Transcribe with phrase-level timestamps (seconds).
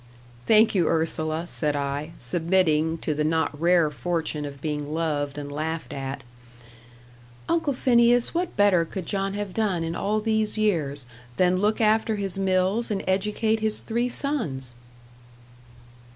[0.47, 5.51] "Thank you, Ursula," said I, submitting to the not rare fortune of being loved and
[5.51, 6.23] laughed at.
[7.47, 11.05] "Uncle Phineas, what better could John have done in all these years,
[11.37, 14.73] than look after his mills and educate his three sons?"